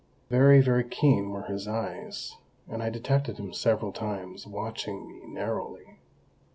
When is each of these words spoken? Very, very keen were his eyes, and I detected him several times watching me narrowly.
Very, 0.31 0.61
very 0.63 0.83
keen 0.83 1.29
were 1.29 1.43
his 1.43 1.67
eyes, 1.67 2.35
and 2.67 2.81
I 2.81 2.89
detected 2.89 3.37
him 3.37 3.53
several 3.53 3.91
times 3.91 4.47
watching 4.47 5.07
me 5.07 5.27
narrowly. 5.27 5.99